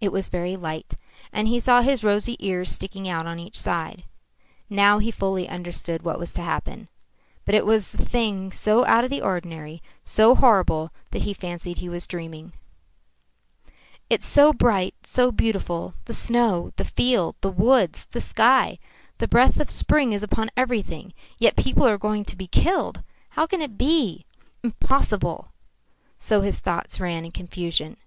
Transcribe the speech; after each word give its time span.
It 0.00 0.12
was 0.12 0.28
very 0.28 0.56
light. 0.56 0.96
And 1.30 1.46
he 1.46 1.60
saw 1.60 1.82
his 1.82 2.02
rosy 2.02 2.36
ears 2.38 2.70
sticking 2.70 3.06
out 3.06 3.26
on 3.26 3.38
each 3.38 3.60
side. 3.60 4.04
Now 4.70 4.98
he 4.98 5.10
fully 5.10 5.46
understood 5.46 6.00
what 6.02 6.18
was 6.18 6.32
to 6.32 6.42
happen. 6.42 6.88
But 7.44 7.54
it 7.54 7.66
was 7.66 7.92
a 7.92 7.98
thing 8.02 8.50
so 8.50 8.86
out 8.86 9.04
of 9.04 9.10
the 9.10 9.20
ordinary, 9.20 9.82
so 10.02 10.34
horrible, 10.34 10.90
that 11.10 11.24
he 11.24 11.34
fancied 11.34 11.76
he 11.76 11.90
was 11.90 12.06
dreaming. 12.06 12.54
"It's 14.08 14.24
so 14.24 14.54
bright, 14.54 14.94
so 15.02 15.30
beautiful 15.30 15.92
the 16.06 16.14
snow, 16.14 16.72
the 16.76 16.86
field, 16.86 17.36
the 17.42 17.50
woods, 17.52 18.06
the 18.06 18.22
sky. 18.22 18.78
The 19.18 19.28
breath 19.28 19.60
of 19.60 19.68
spring 19.68 20.14
is 20.14 20.22
upon 20.22 20.50
everything. 20.56 21.12
Yet 21.38 21.56
people 21.56 21.86
are 21.86 21.98
going 21.98 22.24
to 22.24 22.36
be 22.36 22.46
killed. 22.46 23.02
How 23.28 23.46
can 23.46 23.60
it 23.60 23.76
be? 23.76 24.24
Impossible!" 24.62 25.52
So 26.18 26.40
his 26.40 26.60
thoughts 26.60 26.98
ran 27.00 27.26
in 27.26 27.32
confusion. 27.32 27.98